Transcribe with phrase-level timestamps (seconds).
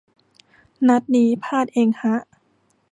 [0.87, 2.15] นัดนี้ พลาดเองฮะ